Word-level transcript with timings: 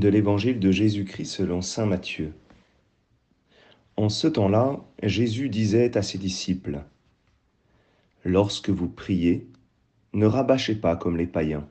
de 0.00 0.08
l'évangile 0.08 0.58
de 0.58 0.70
Jésus-Christ 0.72 1.26
selon 1.26 1.60
Saint 1.60 1.86
Matthieu. 1.86 2.32
En 3.96 4.08
ce 4.08 4.26
temps-là, 4.26 4.80
Jésus 5.02 5.50
disait 5.50 5.96
à 5.96 6.02
ses 6.02 6.16
disciples, 6.16 6.82
Lorsque 8.24 8.70
vous 8.70 8.88
priez, 8.88 9.46
ne 10.14 10.26
rabâchez 10.26 10.74
pas 10.74 10.96
comme 10.96 11.16
les 11.16 11.26
païens. 11.26 11.68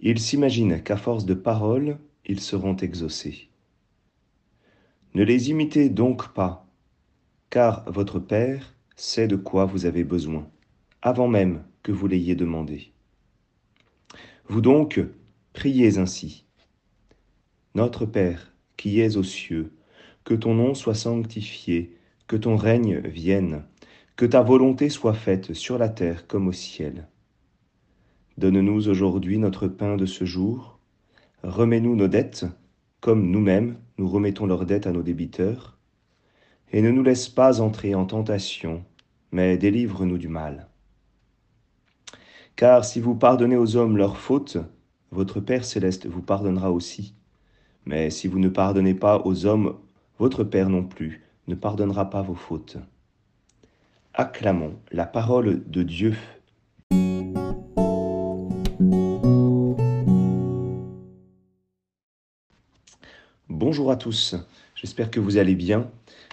Ils 0.00 0.20
s'imaginent 0.20 0.82
qu'à 0.82 0.96
force 0.96 1.26
de 1.26 1.34
paroles, 1.34 1.98
ils 2.24 2.40
seront 2.40 2.76
exaucés. 2.76 3.48
Ne 5.14 5.24
les 5.24 5.50
imitez 5.50 5.88
donc 5.88 6.32
pas, 6.32 6.66
car 7.50 7.90
votre 7.90 8.20
Père 8.20 8.74
sait 8.94 9.28
de 9.28 9.36
quoi 9.36 9.64
vous 9.64 9.84
avez 9.84 10.04
besoin, 10.04 10.48
avant 11.02 11.28
même 11.28 11.64
que 11.82 11.92
vous 11.92 12.06
l'ayez 12.06 12.36
demandé. 12.36 12.92
Vous 14.48 14.60
donc, 14.60 15.00
priez 15.52 15.98
ainsi. 15.98 16.45
Notre 17.76 18.06
Père, 18.06 18.54
qui 18.78 19.02
es 19.02 19.18
aux 19.18 19.22
cieux, 19.22 19.74
que 20.24 20.32
ton 20.32 20.54
nom 20.54 20.72
soit 20.72 20.94
sanctifié, 20.94 21.94
que 22.26 22.36
ton 22.36 22.56
règne 22.56 23.00
vienne, 23.00 23.64
que 24.16 24.24
ta 24.24 24.40
volonté 24.40 24.88
soit 24.88 25.12
faite 25.12 25.52
sur 25.52 25.76
la 25.76 25.90
terre 25.90 26.26
comme 26.26 26.48
au 26.48 26.52
ciel. 26.52 27.06
Donne-nous 28.38 28.88
aujourd'hui 28.88 29.36
notre 29.36 29.68
pain 29.68 29.98
de 29.98 30.06
ce 30.06 30.24
jour. 30.24 30.78
Remets-nous 31.42 31.96
nos 31.96 32.08
dettes, 32.08 32.46
comme 33.02 33.30
nous-mêmes 33.30 33.76
nous 33.98 34.08
remettons 34.08 34.46
leurs 34.46 34.64
dettes 34.64 34.86
à 34.86 34.92
nos 34.92 35.02
débiteurs. 35.02 35.76
Et 36.72 36.80
ne 36.80 36.90
nous 36.90 37.02
laisse 37.02 37.28
pas 37.28 37.60
entrer 37.60 37.94
en 37.94 38.06
tentation, 38.06 38.86
mais 39.32 39.58
délivre-nous 39.58 40.16
du 40.16 40.28
mal. 40.28 40.70
Car 42.56 42.86
si 42.86 43.00
vous 43.00 43.16
pardonnez 43.16 43.58
aux 43.58 43.76
hommes 43.76 43.98
leurs 43.98 44.16
fautes, 44.16 44.56
votre 45.10 45.40
Père 45.40 45.66
céleste 45.66 46.06
vous 46.06 46.22
pardonnera 46.22 46.72
aussi. 46.72 47.12
Mais 47.86 48.10
si 48.10 48.26
vous 48.26 48.40
ne 48.40 48.48
pardonnez 48.48 48.94
pas 48.94 49.22
aux 49.24 49.46
hommes, 49.46 49.76
votre 50.18 50.42
Père 50.42 50.68
non 50.68 50.82
plus 50.82 51.22
ne 51.46 51.54
pardonnera 51.54 52.10
pas 52.10 52.20
vos 52.20 52.34
fautes. 52.34 52.78
Acclamons 54.12 54.74
la 54.90 55.06
parole 55.06 55.62
de 55.68 55.84
Dieu. 55.84 56.16
Bonjour 63.48 63.92
à 63.92 63.96
tous, 63.96 64.34
j'espère 64.74 65.10
que 65.10 65.20
vous 65.20 65.36
allez 65.36 65.54
bien. 65.54 65.88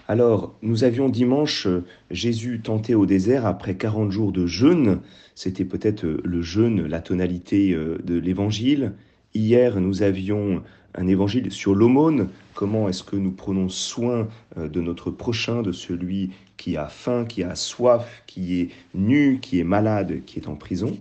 Alors, 0.08 0.58
nous 0.64 0.84
avions 0.84 1.08
dimanche 1.08 1.68
Jésus 2.10 2.62
tenté 2.62 2.96
au 2.96 3.06
désert 3.06 3.46
après 3.46 3.76
40 3.78 4.12
jours 4.12 4.32
de 4.32 4.48
jeûne. 4.48 5.02
C'était 5.36 5.66
peut-être 5.66 6.06
le 6.06 6.42
jeûne, 6.42 6.88
la 6.88 7.00
tonalité 7.00 7.74
euh, 7.74 8.00
de 8.04 8.16
l'évangile. 8.16 8.94
Hier, 9.36 9.80
nous 9.80 10.04
avions 10.04 10.62
un 10.94 11.08
évangile 11.08 11.52
sur 11.52 11.74
l'aumône, 11.74 12.30
comment 12.54 12.88
est-ce 12.88 13.02
que 13.02 13.16
nous 13.16 13.32
prenons 13.32 13.68
soin 13.68 14.28
euh, 14.58 14.68
de 14.68 14.80
notre 14.80 15.10
prochain, 15.10 15.64
de 15.64 15.72
celui 15.72 16.30
qui 16.56 16.78
a 16.78 16.88
faim, 16.88 17.26
qui 17.26 17.42
a 17.42 17.56
soif, 17.56 18.22
qui 18.28 18.62
est 18.62 18.70
nu, 18.94 19.40
qui 19.42 19.60
est 19.60 19.64
malade, 19.64 20.22
qui 20.28 20.38
est 20.38 20.48
en 20.48 20.54
prison? 20.54 21.00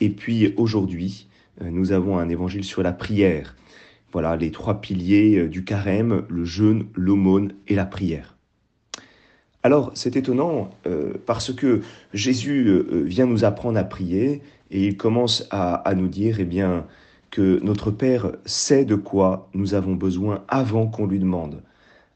Et 0.00 0.10
puis 0.10 0.54
aujourd'hui, 0.56 1.26
euh, 1.60 1.70
nous 1.70 1.90
avons 1.90 2.18
un 2.18 2.28
évangile 2.28 2.62
sur 2.62 2.84
la 2.84 2.92
prière. 2.92 3.56
Voilà 4.12 4.36
les 4.36 4.52
trois 4.52 4.80
piliers 4.80 5.36
euh, 5.36 5.48
du 5.48 5.64
carême, 5.64 6.24
le 6.28 6.44
jeûne, 6.44 6.86
l'aumône 6.94 7.52
et 7.66 7.74
la 7.74 7.84
prière. 7.84 8.36
Alors 9.64 9.90
c'est 9.94 10.14
étonnant 10.14 10.70
parce 11.26 11.52
que 11.52 11.80
Jésus 12.14 12.84
vient 13.04 13.26
nous 13.26 13.44
apprendre 13.44 13.76
à 13.76 13.82
prier 13.82 14.40
et 14.70 14.86
il 14.86 14.96
commence 14.96 15.48
à, 15.50 15.74
à 15.74 15.94
nous 15.96 16.06
dire, 16.06 16.36
eh 16.38 16.44
bien, 16.44 16.86
que 17.30 17.60
notre 17.62 17.90
Père 17.90 18.32
sait 18.44 18.84
de 18.84 18.94
quoi 18.94 19.48
nous 19.54 19.74
avons 19.74 19.94
besoin 19.94 20.44
avant 20.48 20.86
qu'on 20.86 21.06
lui 21.06 21.18
demande. 21.18 21.62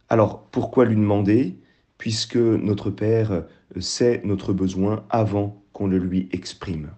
Alors 0.09 0.43
pourquoi 0.50 0.84
lui 0.84 0.97
demander 0.97 1.56
puisque 1.98 2.37
notre 2.37 2.91
Père 2.91 3.44
sait 3.78 4.20
notre 4.25 4.53
besoin 4.53 5.04
avant 5.10 5.62
qu'on 5.72 5.87
le 5.87 5.99
lui 5.99 6.28
exprime? 6.32 6.91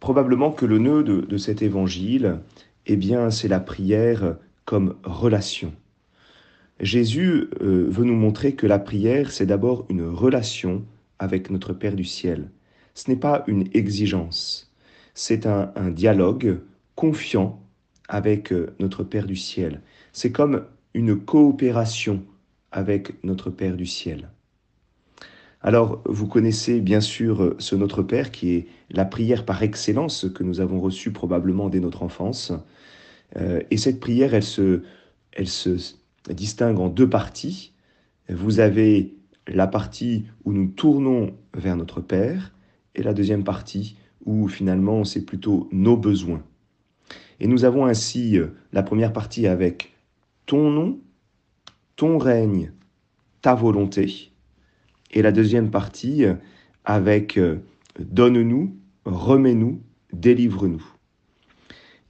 Probablement 0.00 0.52
que 0.52 0.64
le 0.64 0.78
nœud 0.78 1.02
de, 1.02 1.36
cet 1.36 1.60
évangile, 1.62 2.40
eh 2.86 2.96
bien, 2.96 3.30
c'est 3.30 3.48
la 3.48 3.60
prière 3.60 4.36
comme 4.64 4.94
relation. 5.02 5.72
Jésus 6.80 7.48
euh, 7.60 7.86
veut 7.88 8.04
nous 8.04 8.14
montrer 8.14 8.54
que 8.54 8.66
la 8.66 8.78
prière, 8.78 9.32
c'est 9.32 9.46
d'abord 9.46 9.86
une 9.88 10.06
relation 10.06 10.84
avec 11.18 11.50
notre 11.50 11.72
Père 11.72 11.96
du 11.96 12.04
ciel. 12.04 12.50
Ce 12.94 13.10
n'est 13.10 13.16
pas 13.16 13.42
une 13.48 13.68
exigence 13.74 14.67
c'est 15.18 15.46
un, 15.46 15.72
dialogue 15.90 16.60
confiant 16.94 17.60
avec 18.08 18.52
euh, 18.52 18.72
notre 18.78 19.02
Père 19.02 19.26
du 19.26 19.34
ciel. 19.34 19.82
C'est 20.12 20.30
comme 20.30 20.64
une 20.94 21.18
coopération 21.18 22.22
avec 22.70 23.24
notre 23.24 23.50
Père 23.50 23.76
du 23.76 23.84
ciel. 23.84 24.30
Alors, 25.60 26.02
vous 26.04 26.28
connaissez 26.28 26.80
bien 26.80 27.00
sûr 27.00 27.56
ce 27.58 27.74
Notre 27.74 28.04
Père 28.04 28.30
qui 28.30 28.50
est 28.54 28.68
la 28.90 29.04
prière 29.04 29.44
par 29.44 29.64
excellence 29.64 30.26
que 30.32 30.44
nous 30.44 30.60
avons 30.60 30.80
reçue 30.80 31.10
probablement 31.10 31.68
dès 31.68 31.80
notre 31.80 32.04
enfance. 32.04 32.52
Euh, 33.36 33.60
et 33.72 33.76
cette 33.76 33.98
prière, 33.98 34.34
elle 34.34 34.44
se, 34.44 34.84
elle 35.32 35.48
se 35.48 35.96
distingue 36.30 36.78
en 36.78 36.88
deux 36.88 37.10
parties. 37.10 37.72
Vous 38.28 38.60
avez 38.60 39.16
la 39.48 39.66
partie 39.66 40.26
où 40.44 40.52
nous 40.52 40.68
tournons 40.68 41.34
vers 41.54 41.76
notre 41.76 42.00
Père 42.00 42.54
et 42.94 43.02
la 43.02 43.14
deuxième 43.14 43.42
partie 43.42 43.96
où 44.24 44.48
finalement 44.48 45.04
c'est 45.04 45.24
plutôt 45.24 45.68
nos 45.72 45.96
besoins. 45.96 46.42
Et 47.40 47.46
nous 47.46 47.64
avons 47.64 47.86
ainsi 47.86 48.38
euh, 48.38 48.48
la 48.72 48.82
première 48.82 49.12
partie 49.12 49.46
avec 49.46 49.94
ton 50.46 50.70
nom, 50.70 50.98
ton 51.96 52.18
règne, 52.18 52.72
ta 53.42 53.54
volonté, 53.54 54.32
et 55.12 55.22
la 55.22 55.32
deuxième 55.32 55.70
partie 55.70 56.24
euh, 56.24 56.34
avec 56.84 57.38
euh, 57.38 57.58
donne-nous, 57.98 58.76
remets-nous, 59.04 59.80
délivre-nous. 60.12 60.84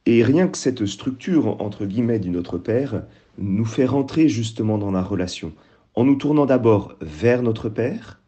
Et 0.06 0.22
rien 0.22 0.48
que 0.48 0.56
cette 0.56 0.86
structure, 0.86 1.60
entre 1.60 1.84
guillemets, 1.84 2.18
du 2.18 2.30
Notre 2.30 2.56
Père, 2.56 3.04
nous 3.36 3.66
fait 3.66 3.84
rentrer 3.84 4.28
justement 4.28 4.78
dans 4.78 4.91
la 4.91 5.02
relation, 5.02 5.52
en 5.94 6.04
nous 6.04 6.16
tournant 6.16 6.47
d'abord 6.47 6.94
vers 7.00 7.42
notre 7.42 7.68
Père, 7.68 8.20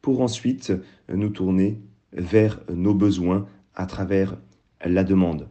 pour 0.00 0.20
ensuite 0.20 0.72
nous 1.12 1.30
tourner 1.30 1.80
vers 2.14 2.60
nos 2.72 2.94
besoins 2.94 3.46
à 3.74 3.86
travers 3.86 4.36
la 4.84 5.04
demande. 5.04 5.48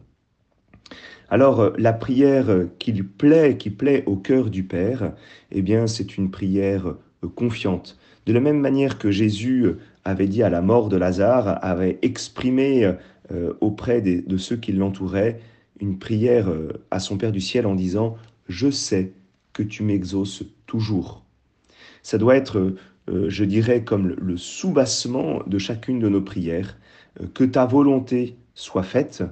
Alors 1.30 1.72
la 1.78 1.92
prière 1.92 2.46
qui 2.78 2.92
plaît, 2.92 3.56
qui 3.56 3.70
plaît 3.70 4.04
au 4.06 4.16
cœur 4.16 4.50
du 4.50 4.64
Père, 4.64 5.12
eh 5.50 5.62
bien 5.62 5.86
c'est 5.86 6.16
une 6.16 6.30
prière 6.30 6.94
confiante. 7.34 7.98
De 8.26 8.32
la 8.32 8.40
même 8.40 8.60
manière 8.60 8.98
que 8.98 9.10
Jésus 9.10 9.66
avait 10.04 10.28
dit 10.28 10.42
à 10.42 10.50
la 10.50 10.60
mort 10.60 10.88
de 10.88 10.96
Lazare, 10.96 11.58
avait 11.62 11.98
exprimé 12.02 12.92
euh, 13.32 13.54
auprès 13.60 14.00
de 14.02 14.36
ceux 14.36 14.56
qui 14.56 14.72
l'entouraient 14.72 15.40
une 15.80 15.98
prière 15.98 16.50
euh, 16.50 16.84
à 16.90 17.00
son 17.00 17.16
Père 17.16 17.32
du 17.32 17.40
ciel 17.40 17.66
en 17.66 17.74
disant⁇ 17.74 18.10
Je 18.48 18.70
sais 18.70 19.12
que 19.52 19.62
tu 19.62 19.82
m'exauces 19.82 20.44
toujours⁇ 20.66 21.24
Ça 22.02 22.18
doit 22.18 22.36
être 22.36 22.58
euh, 22.58 22.76
je 23.08 23.44
dirais, 23.44 23.84
comme 23.84 24.14
le 24.18 24.36
soubassement 24.36 25.42
de 25.46 25.58
chacune 25.58 25.98
de 25.98 26.08
nos 26.08 26.22
prières, 26.22 26.78
euh, 27.20 27.26
que 27.32 27.44
ta 27.44 27.66
volonté 27.66 28.36
soit 28.54 28.82
faite, 28.82 29.22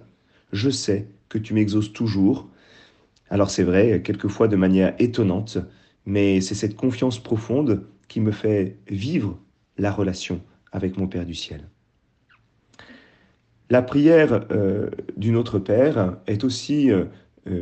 je 0.52 0.70
sais 0.70 1.08
que 1.28 1.38
tu 1.38 1.54
m'exauces 1.54 1.92
toujours. 1.92 2.48
Alors 3.30 3.50
c'est 3.50 3.62
vrai, 3.62 4.02
quelquefois 4.02 4.48
de 4.48 4.56
manière 4.56 4.94
étonnante, 4.98 5.58
mais 6.04 6.40
c'est 6.40 6.54
cette 6.54 6.76
confiance 6.76 7.22
profonde 7.22 7.86
qui 8.08 8.20
me 8.20 8.32
fait 8.32 8.76
vivre 8.88 9.38
la 9.78 9.90
relation 9.90 10.42
avec 10.70 10.98
mon 10.98 11.06
Père 11.06 11.24
du 11.24 11.34
ciel. 11.34 11.68
La 13.70 13.80
prière 13.80 14.44
euh, 14.50 14.90
du 15.16 15.30
Notre 15.30 15.58
Père 15.58 16.18
est 16.26 16.44
aussi 16.44 16.90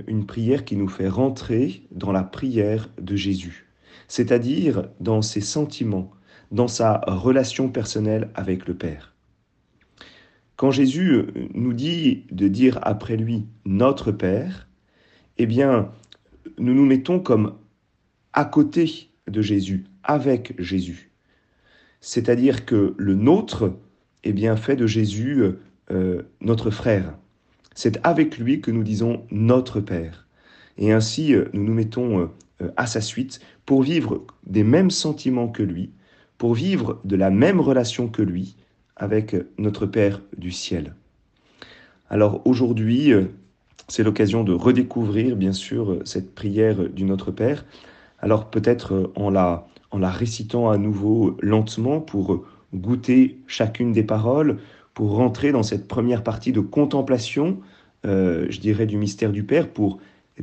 une 0.07 0.27
prière 0.27 0.65
qui 0.65 0.77
nous 0.77 0.89
fait 0.89 1.09
rentrer 1.09 1.85
dans 1.93 2.13
la 2.13 2.25
prière 2.25 2.89
de 3.01 3.15
Jésus 3.15 3.70
c'est-à-dire 4.11 4.89
dans 4.99 5.23
ses 5.23 5.41
sentiments, 5.41 6.11
dans 6.51 6.67
sa 6.67 7.01
relation 7.07 7.69
personnelle 7.69 8.29
avec 8.35 8.67
le 8.67 8.75
Père. 8.75 9.15
Quand 10.57 10.73
Jésus 10.73 11.13
euh, 11.13 11.27
nous 11.55 11.73
dit 11.73 12.25
de 12.33 12.49
dire 12.49 12.81
après 12.83 13.17
lui 13.17 13.47
notre 13.65 14.11
Père, 14.11 14.69
eh 15.39 15.47
bien, 15.47 15.93
nous 16.59 16.75
nous 16.75 16.85
mettons 16.85 17.21
comme 17.21 17.55
à 18.33 18.45
côté 18.45 19.11
de 19.29 19.43
Jésus, 19.43 19.85
avec 20.03 20.61
Jésus. 20.61 21.13
C'est-à-dire 22.01 22.67
que 22.67 22.95
le 22.99 23.15
nôtre, 23.15 23.79
eh 24.25 24.33
bien, 24.33 24.57
fait 24.57 24.75
de 24.75 24.89
Jésus 24.89 25.45
euh, 25.93 26.23
notre 26.41 26.73
frère. 26.73 27.17
C'est 27.77 28.05
avec 28.05 28.39
lui 28.39 28.61
que 28.61 28.73
nous 28.73 28.83
disons 28.83 29.25
notre 29.31 29.81
Père. 29.81 30.27
Et 30.79 30.91
ainsi, 30.91 31.33
euh, 31.33 31.45
nous 31.53 31.63
nous 31.63 31.75
mettons 31.75 32.29
à 32.77 32.87
sa 32.87 33.01
suite 33.01 33.41
pour 33.67 33.83
vivre 33.83 34.25
des 34.47 34.65
mêmes 34.65 34.91
sentiments 34.91 35.49
que 35.49 35.63
lui, 35.63 35.91
pour 36.39 36.55
vivre 36.55 37.01
de 37.05 37.17
la 37.17 37.31
même 37.31 37.61
relation 37.61 38.09
que 38.09 38.23
lui 38.23 38.57
avec 38.97 39.35
notre 39.59 39.87
Père 39.87 40.21
du 40.37 40.53
ciel. 40.53 40.95
Alors 42.11 42.43
aujourd'hui, 42.45 43.13
euh, 43.13 43.27
c'est 43.89 44.03
l'occasion 44.03 44.45
de 44.45 44.53
redécouvrir, 44.53 45.37
bien 45.37 45.53
sûr, 45.53 46.01
cette 46.05 46.35
prière 46.35 46.89
du 46.89 47.05
Notre 47.05 47.31
Père. 47.31 47.65
Alors 48.19 48.51
peut-être 48.51 49.11
en 49.17 49.31
la, 49.31 49.67
en 49.91 49.99
la 49.99 50.11
récitant 50.11 50.71
à 50.71 50.77
nouveau 50.77 51.37
lentement 51.41 52.01
pour 52.01 52.45
goûter 52.75 53.39
chacune 53.47 53.93
des 53.93 54.03
paroles, 54.03 54.59
pour 54.95 55.15
rentrer 55.15 55.53
dans 55.53 55.63
cette 55.63 55.89
première 55.89 56.23
partie 56.23 56.53
de 56.53 56.61
contemplation, 56.61 57.61
euh, 58.07 58.47
je 58.51 58.61
dirais, 58.61 58.87
du 58.87 58.97
mystère 58.97 59.33
du 59.33 59.45
Père, 59.45 59.69
pour 59.69 59.99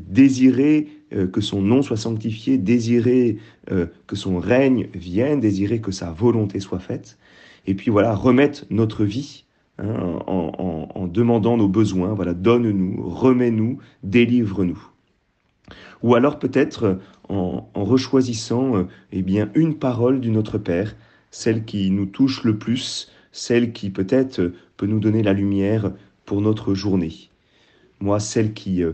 désirer 0.08 0.88
euh, 1.14 1.28
que 1.28 1.42
son 1.42 1.62
nom 1.62 1.82
soit 1.82 1.98
sanctifié, 1.98 2.58
désirer 2.58 3.38
euh, 3.72 3.88
que 4.08 4.16
son 4.16 4.40
règne 4.40 4.88
vienne, 4.94 5.40
désirer 5.40 5.82
que 5.82 5.92
sa 5.92 6.12
volonté 6.12 6.60
soit 6.60 6.80
faite, 6.80 7.18
et 7.66 7.76
puis 7.76 7.92
voilà, 7.92 8.16
remettre 8.16 8.66
notre 8.70 9.04
vie 9.04 9.46
Hein, 9.80 10.20
en, 10.26 11.08
demandant 11.08 11.56
nos 11.56 11.68
besoins. 11.68 12.14
Voilà, 12.14 12.34
donne-nous, 12.34 13.08
remets-nous, 13.08 13.78
délivre-nous. 14.04 14.82
Ou 16.02 16.16
alors 16.16 16.40
peut-être 16.40 17.00
en, 17.30 17.70
en, 17.74 17.84
rechoisissant 17.84 18.76
euh, 18.76 18.84
eh 19.12 19.22
bien 19.22 19.50
une 19.54 19.78
parole 19.78 20.20
du 20.20 20.32
Notre 20.32 20.58
Père, 20.58 20.96
celle 21.30 21.64
qui 21.64 21.92
nous 21.92 22.08
touche 22.08 22.44
le 22.44 22.58
plus, 22.58 23.12
celle 23.32 23.72
qui 23.72 23.90
peut-être 23.92 24.52
peut 24.78 24.88
nous 24.88 25.00
donner 25.00 25.22
la 25.22 25.34
lumière 25.34 25.92
pour 26.26 26.42
notre 26.42 26.74
journée. 26.74 27.30
Moi, 28.00 28.20
celle 28.20 28.54
qui, 28.54 28.84
euh, 28.84 28.94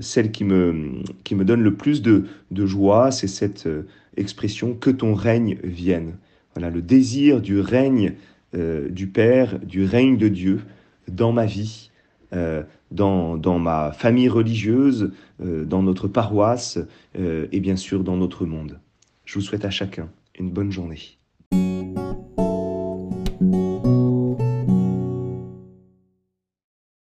celle 0.00 0.30
qui, 0.32 0.44
me, 0.44 1.02
qui 1.24 1.34
me 1.34 1.44
donne 1.44 1.62
le 1.62 1.74
plus 1.74 2.02
de, 2.02 2.24
de 2.50 2.66
joie, 2.66 3.10
c'est 3.10 3.28
cette 3.28 3.68
expression 4.16 4.74
que 4.74 4.90
ton 4.90 5.14
règne 5.14 5.58
vienne. 5.62 6.16
Voilà, 6.54 6.70
le 6.70 6.82
désir 6.82 7.40
du 7.40 7.60
règne 7.60 8.14
euh, 8.54 8.88
du 8.88 9.08
Père, 9.08 9.58
du 9.58 9.84
règne 9.84 10.16
de 10.16 10.28
Dieu 10.28 10.62
dans 11.06 11.32
ma 11.32 11.44
vie, 11.44 11.90
euh, 12.32 12.62
dans, 12.90 13.36
dans, 13.36 13.58
ma 13.58 13.92
famille 13.92 14.30
religieuse, 14.30 15.12
euh, 15.42 15.66
dans 15.66 15.82
notre 15.82 16.08
paroisse 16.08 16.78
et 17.14 17.60
bien 17.60 17.76
sûr 17.76 18.04
dans 18.04 18.16
notre 18.16 18.46
monde. 18.46 18.80
Je 19.24 19.34
vous 19.34 19.40
souhaite 19.42 19.66
à 19.66 19.70
chacun 19.70 20.08
une 20.38 20.50
bonne 20.50 20.72
journée. 20.72 21.17